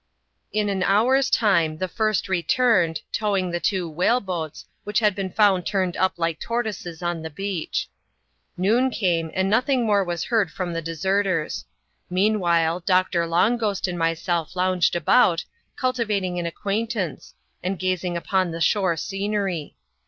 [0.51, 5.29] In an hour's time the first returned, towing the two whale boats, which had been
[5.29, 7.87] found turned up like tortoises on the beach.
[8.57, 11.65] Noon came, and nothing more was heard from the deserters.
[12.09, 15.45] Meanwhile Doctor Long Ghopt and myself lounged about,
[15.75, 19.75] cul tivating an acquaintance, and gazing upon the shore scenery.